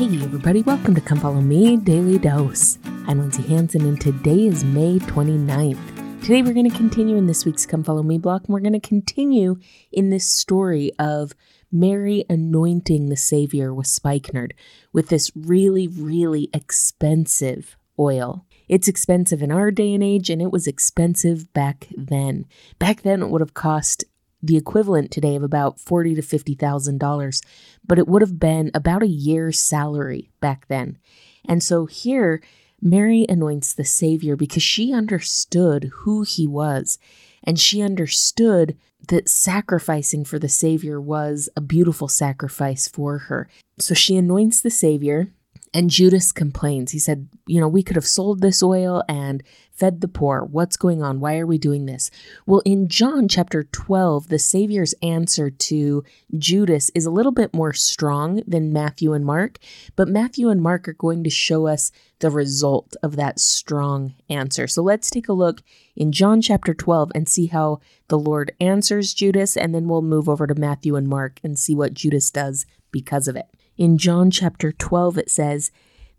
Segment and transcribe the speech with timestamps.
[0.00, 2.78] Hey, everybody, welcome to Come Follow Me Daily Dose.
[3.06, 6.22] I'm Lindsay Hanson, and today is May 29th.
[6.22, 8.72] Today, we're going to continue in this week's Come Follow Me block, and we're going
[8.72, 9.58] to continue
[9.92, 11.34] in this story of
[11.70, 14.54] Mary anointing the Savior with spikenard
[14.90, 18.46] with this really, really expensive oil.
[18.68, 22.46] It's expensive in our day and age, and it was expensive back then.
[22.78, 24.04] Back then, it would have cost
[24.42, 27.42] the equivalent today of about forty to fifty thousand dollars,
[27.86, 30.98] but it would have been about a year's salary back then.
[31.44, 32.42] And so here,
[32.80, 36.98] Mary anoints the Savior because she understood who he was,
[37.44, 38.76] and she understood
[39.08, 43.48] that sacrificing for the Savior was a beautiful sacrifice for her.
[43.78, 45.32] So she anoints the Savior,
[45.72, 46.90] and Judas complains.
[46.90, 49.42] He said, You know, we could have sold this oil and
[49.72, 50.44] fed the poor.
[50.44, 51.20] What's going on?
[51.20, 52.10] Why are we doing this?
[52.44, 56.04] Well, in John chapter 12, the Savior's answer to
[56.36, 59.58] Judas is a little bit more strong than Matthew and Mark,
[59.94, 64.66] but Matthew and Mark are going to show us the result of that strong answer.
[64.66, 65.62] So let's take a look
[65.94, 70.28] in John chapter 12 and see how the Lord answers Judas, and then we'll move
[70.28, 73.46] over to Matthew and Mark and see what Judas does because of it.
[73.80, 75.70] In John chapter 12, it says,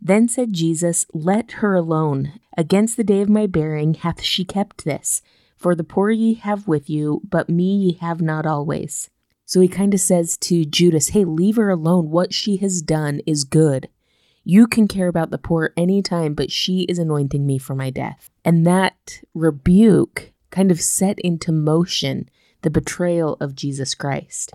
[0.01, 2.39] Then said Jesus, Let her alone.
[2.57, 5.21] Against the day of my bearing hath she kept this.
[5.57, 9.11] For the poor ye have with you, but me ye have not always.
[9.45, 12.09] So he kind of says to Judas, Hey, leave her alone.
[12.09, 13.89] What she has done is good.
[14.43, 18.31] You can care about the poor anytime, but she is anointing me for my death.
[18.43, 22.27] And that rebuke kind of set into motion
[22.63, 24.51] the betrayal of Jesus Christ.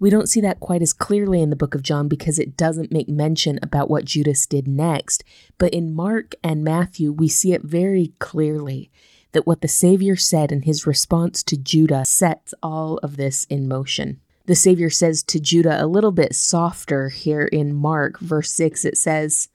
[0.00, 2.92] We don't see that quite as clearly in the book of John because it doesn't
[2.92, 5.24] make mention about what Judas did next.
[5.58, 8.90] But in Mark and Matthew, we see it very clearly
[9.32, 13.68] that what the Savior said in his response to Judas sets all of this in
[13.68, 14.20] motion.
[14.46, 18.96] The Savior says to Judas a little bit softer here in Mark, verse 6, it
[18.96, 19.48] says,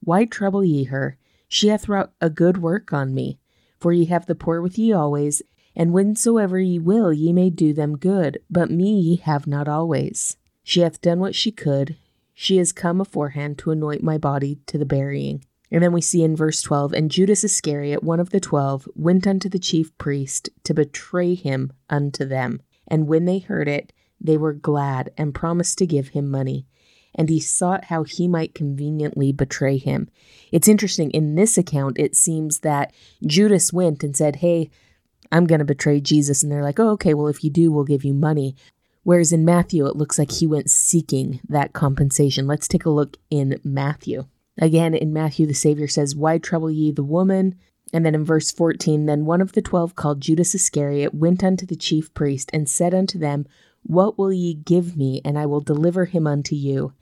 [0.00, 1.18] Why trouble ye her?
[1.48, 3.38] She hath wrought a good work on me.
[3.78, 5.42] For ye have the poor with ye always,
[5.78, 10.36] and whensoever ye will, ye may do them good, but me ye have not always.
[10.64, 11.96] She hath done what she could.
[12.34, 15.44] She is come aforehand to anoint my body to the burying.
[15.70, 19.26] And then we see in verse 12, and Judas Iscariot, one of the twelve, went
[19.26, 22.60] unto the chief priest to betray him unto them.
[22.88, 26.66] And when they heard it, they were glad and promised to give him money.
[27.14, 30.08] And he sought how he might conveniently betray him.
[30.50, 32.92] It's interesting, in this account, it seems that
[33.24, 34.70] Judas went and said, Hey,
[35.30, 36.42] I'm going to betray Jesus.
[36.42, 38.56] And they're like, oh, okay, well, if you do, we'll give you money.
[39.02, 42.46] Whereas in Matthew, it looks like he went seeking that compensation.
[42.46, 44.26] Let's take a look in Matthew.
[44.58, 47.54] Again, in Matthew, the Savior says, Why trouble ye the woman?
[47.92, 51.64] And then in verse 14, then one of the twelve called Judas Iscariot went unto
[51.64, 53.46] the chief priest and said unto them,
[53.82, 56.92] What will ye give me, and I will deliver him unto you?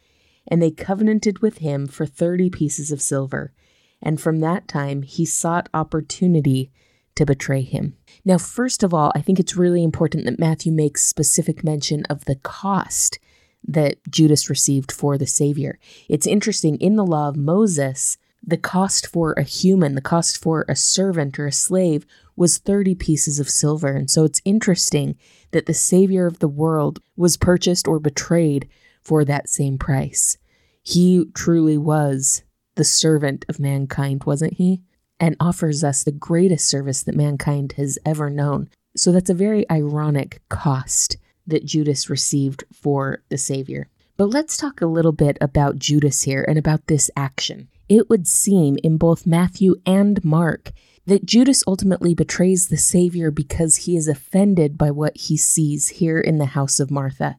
[0.47, 3.53] And they covenanted with him for thirty pieces of silver.
[4.01, 6.71] And from that time he sought opportunity
[7.17, 7.97] to betray him.
[8.25, 12.25] Now, first of all, I think it's really important that Matthew makes specific mention of
[12.25, 13.19] the cost
[13.67, 15.79] that Judas received for the Savior.
[16.09, 18.17] It's interesting, in the law of Moses,
[18.47, 22.07] the cost for a human, the cost for a servant or a slave
[22.37, 23.89] was 30 pieces of silver.
[23.89, 25.17] And so it's interesting
[25.51, 28.69] that the Savior of the world was purchased or betrayed
[29.03, 30.39] for that same price.
[30.83, 32.45] He truly was
[32.77, 34.83] the servant of mankind, wasn't he?
[35.19, 38.69] And offers us the greatest service that mankind has ever known.
[38.97, 41.17] So that's a very ironic cost
[41.47, 43.89] that Judas received for the Savior.
[44.17, 47.69] But let's talk a little bit about Judas here and about this action.
[47.89, 50.73] It would seem in both Matthew and Mark
[51.07, 56.19] that Judas ultimately betrays the Savior because he is offended by what he sees here
[56.19, 57.37] in the house of Martha.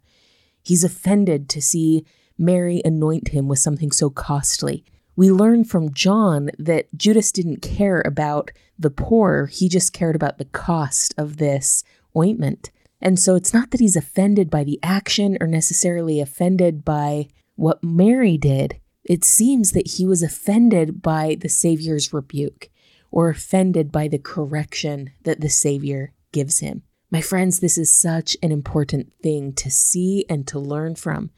[0.63, 2.05] He's offended to see
[2.37, 4.85] Mary anoint him with something so costly
[5.17, 10.38] we learn from John that Judas didn't care about the poor, he just cared about
[10.38, 11.83] the cost of this
[12.16, 12.72] ointment.
[13.01, 17.84] And so it's not that he's offended by the action or necessarily offended by what
[17.84, 18.79] Mary did.
[19.03, 22.69] It seems that he was offended by the Savior's rebuke
[23.09, 26.84] or offended by the correction that the Savior gives him.
[27.09, 31.31] My friends, this is such an important thing to see and to learn from.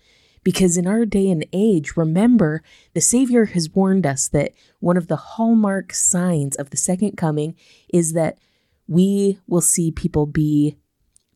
[0.43, 2.61] Because in our day and age, remember,
[2.93, 7.55] the Savior has warned us that one of the hallmark signs of the second coming
[7.93, 8.37] is that
[8.87, 10.77] we will see people be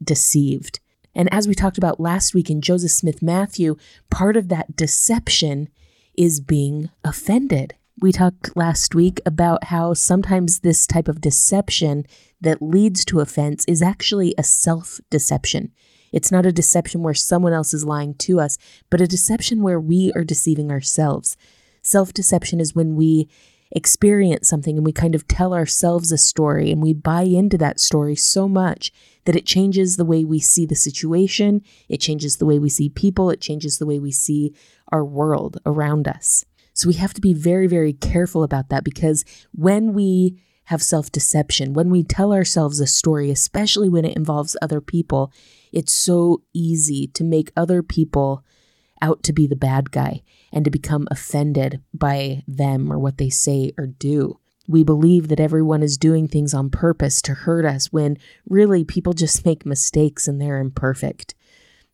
[0.04, 0.80] deceived.
[1.16, 3.78] And as we talked about last week in Joseph Smith Matthew,
[4.10, 5.70] part of that deception
[6.18, 7.76] is being offended.
[8.02, 12.06] We talked last week about how sometimes this type of deception
[12.42, 15.72] that leads to offense is actually a self deception.
[16.14, 18.58] It's not a deception where someone else is lying to us,
[18.90, 21.36] but a deception where we are deceiving ourselves.
[21.82, 23.28] Self deception is when we
[23.76, 27.80] experience something and we kind of tell ourselves a story and we buy into that
[27.80, 28.92] story so much
[29.26, 32.88] that it changes the way we see the situation, it changes the way we see
[32.88, 34.54] people, it changes the way we see
[34.92, 36.46] our world around us.
[36.74, 41.12] So we have to be very, very careful about that because when we have self
[41.12, 45.32] deception, when we tell ourselves a story, especially when it involves other people,
[45.74, 48.46] it's so easy to make other people
[49.02, 50.22] out to be the bad guy
[50.54, 54.40] and to become offended by them or what they say or do.
[54.68, 58.18] We believe that everyone is doing things on purpose to hurt us when
[58.48, 61.36] really people just make mistakes and they're imperfect.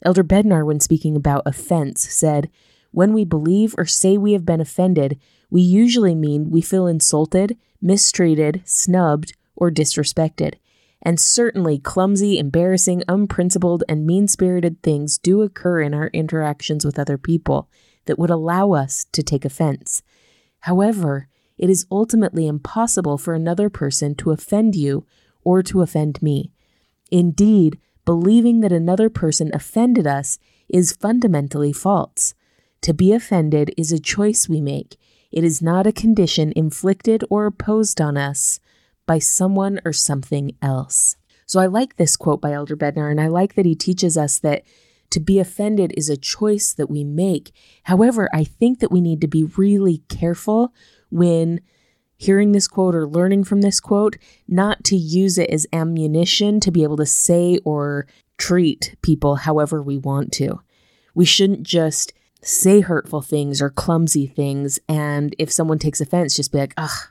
[0.04, 2.50] Elder Bednar, when speaking about offense, said,
[2.92, 7.58] When we believe or say we have been offended, we usually mean we feel insulted,
[7.82, 10.56] mistreated, snubbed, or disrespected.
[11.02, 17.00] And certainly, clumsy, embarrassing, unprincipled, and mean spirited things do occur in our interactions with
[17.00, 17.70] other people
[18.06, 20.02] that would allow us to take offense.
[20.62, 25.06] However, it is ultimately impossible for another person to offend you
[25.44, 26.52] or to offend me.
[27.12, 30.38] Indeed, believing that another person offended us
[30.68, 32.34] is fundamentally false.
[32.82, 34.98] To be offended is a choice we make,
[35.32, 38.60] it is not a condition inflicted or imposed on us
[39.10, 41.16] by someone or something else.
[41.48, 44.38] So I like this quote by Elder Bednar, and I like that he teaches us
[44.38, 44.62] that
[45.10, 47.52] to be offended is a choice that we make.
[47.86, 50.76] However, I think that we need to be really careful
[51.10, 51.62] when
[52.18, 54.16] hearing this quote or learning from this quote,
[54.48, 58.06] not to use it as ammunition to be able to say or
[58.38, 60.62] treat people however we want to.
[61.16, 62.14] We shouldn't just
[62.44, 64.80] say hurtful things or clumsy things.
[64.88, 67.10] And if someone takes offense, just be like, ugh,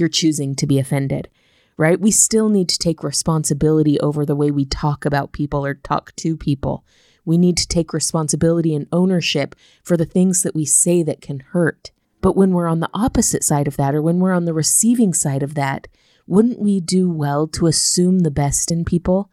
[0.00, 1.28] you're choosing to be offended,
[1.76, 2.00] right?
[2.00, 6.16] We still need to take responsibility over the way we talk about people or talk
[6.16, 6.84] to people.
[7.24, 9.54] We need to take responsibility and ownership
[9.84, 11.92] for the things that we say that can hurt.
[12.20, 15.14] But when we're on the opposite side of that, or when we're on the receiving
[15.14, 15.86] side of that,
[16.26, 19.30] wouldn't we do well to assume the best in people?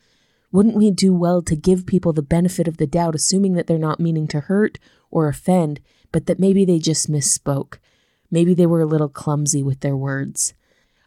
[0.52, 3.78] Wouldn't we do well to give people the benefit of the doubt, assuming that they're
[3.78, 4.80] not meaning to hurt
[5.12, 5.82] or offend,
[6.12, 7.78] but that maybe they just misspoke?
[8.32, 10.54] Maybe they were a little clumsy with their words.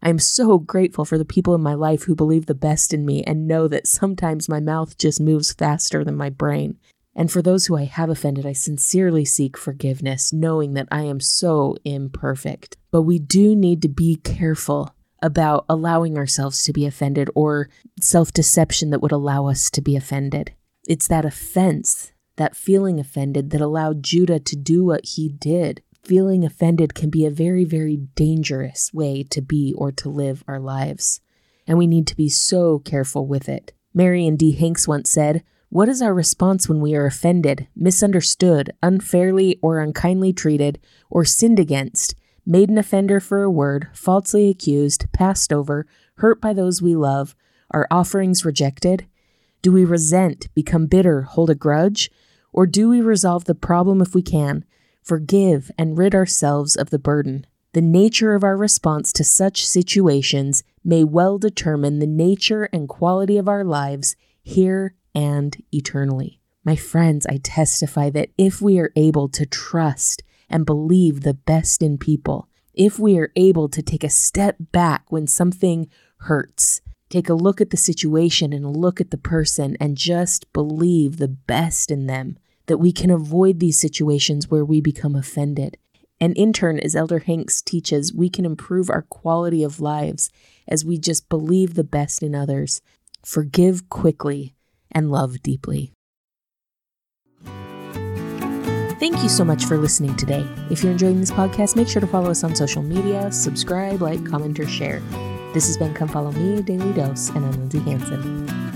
[0.02, 3.04] I am so grateful for the people in my life who believe the best in
[3.04, 6.78] me and know that sometimes my mouth just moves faster than my brain.
[7.14, 11.20] And for those who I have offended, I sincerely seek forgiveness, knowing that I am
[11.20, 12.76] so imperfect.
[12.90, 17.68] But we do need to be careful about allowing ourselves to be offended or
[18.00, 20.52] self deception that would allow us to be offended.
[20.88, 25.82] It's that offense, that feeling offended, that allowed Judas to do what he did.
[26.02, 30.58] Feeling offended can be a very, very dangerous way to be or to live our
[30.58, 31.20] lives.
[31.66, 33.72] And we need to be so careful with it.
[33.92, 34.52] Marion D.
[34.52, 40.32] Hanks once said, What is our response when we are offended, misunderstood, unfairly or unkindly
[40.32, 40.80] treated,
[41.10, 42.14] or sinned against?
[42.46, 45.86] made an offender for a word, falsely accused, passed over,
[46.16, 47.34] hurt by those we love,
[47.70, 49.06] our offerings rejected?
[49.62, 52.10] Do we resent, become bitter, hold a grudge?
[52.52, 54.64] Or do we resolve the problem if we can,
[55.02, 57.46] forgive, and rid ourselves of the burden?
[57.72, 63.38] The nature of our response to such situations may well determine the nature and quality
[63.38, 66.40] of our lives here and eternally.
[66.64, 71.82] My friends, I testify that if we are able to trust and believe the best
[71.82, 72.48] in people.
[72.74, 75.88] If we are able to take a step back when something
[76.18, 81.16] hurts, take a look at the situation and look at the person and just believe
[81.16, 82.36] the best in them,
[82.70, 85.76] that we can avoid these situations where we become offended.
[86.20, 90.30] And in turn, as Elder Hanks teaches, we can improve our quality of lives
[90.68, 92.80] as we just believe the best in others,
[93.24, 94.54] forgive quickly,
[94.92, 95.90] and love deeply.
[99.00, 100.46] Thank you so much for listening today.
[100.70, 104.24] If you're enjoying this podcast, make sure to follow us on social media, subscribe, like,
[104.24, 105.00] comment, or share.
[105.54, 108.69] This has been Come Follow Me, Daily Dose, and I'm Lindsay Hanson.